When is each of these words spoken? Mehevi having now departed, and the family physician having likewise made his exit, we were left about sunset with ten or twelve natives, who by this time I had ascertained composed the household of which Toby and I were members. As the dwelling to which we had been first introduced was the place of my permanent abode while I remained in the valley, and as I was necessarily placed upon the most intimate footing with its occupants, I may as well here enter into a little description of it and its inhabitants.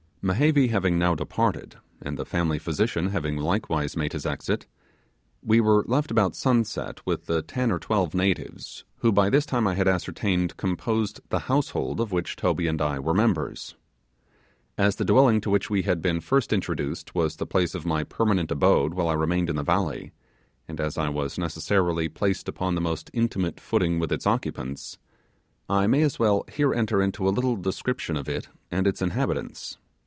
Mehevi 0.23 0.67
having 0.69 0.99
now 0.99 1.15
departed, 1.15 1.77
and 1.99 2.15
the 2.15 2.27
family 2.27 2.59
physician 2.59 3.07
having 3.09 3.37
likewise 3.37 3.97
made 3.97 4.13
his 4.13 4.23
exit, 4.23 4.67
we 5.41 5.59
were 5.59 5.83
left 5.87 6.11
about 6.11 6.35
sunset 6.35 7.01
with 7.07 7.25
ten 7.47 7.71
or 7.71 7.79
twelve 7.79 8.13
natives, 8.13 8.83
who 8.97 9.11
by 9.11 9.31
this 9.31 9.47
time 9.47 9.65
I 9.65 9.73
had 9.73 9.87
ascertained 9.87 10.57
composed 10.57 11.21
the 11.29 11.39
household 11.49 11.99
of 11.99 12.11
which 12.11 12.35
Toby 12.35 12.67
and 12.67 12.79
I 12.83 12.99
were 12.99 13.15
members. 13.15 13.73
As 14.77 14.97
the 14.97 15.05
dwelling 15.05 15.41
to 15.41 15.49
which 15.49 15.71
we 15.71 15.81
had 15.81 16.03
been 16.03 16.19
first 16.21 16.53
introduced 16.53 17.15
was 17.15 17.37
the 17.37 17.47
place 17.47 17.73
of 17.73 17.83
my 17.87 18.03
permanent 18.03 18.51
abode 18.51 18.93
while 18.93 19.07
I 19.09 19.13
remained 19.15 19.49
in 19.49 19.55
the 19.55 19.63
valley, 19.63 20.11
and 20.67 20.79
as 20.79 20.99
I 20.99 21.09
was 21.09 21.39
necessarily 21.39 22.07
placed 22.09 22.47
upon 22.47 22.75
the 22.75 22.79
most 22.81 23.09
intimate 23.11 23.59
footing 23.59 23.97
with 23.97 24.11
its 24.11 24.27
occupants, 24.27 24.99
I 25.67 25.87
may 25.87 26.03
as 26.03 26.19
well 26.19 26.45
here 26.47 26.75
enter 26.75 27.01
into 27.01 27.27
a 27.27 27.31
little 27.33 27.55
description 27.55 28.15
of 28.15 28.29
it 28.29 28.49
and 28.69 28.85
its 28.85 29.01
inhabitants. 29.01 29.79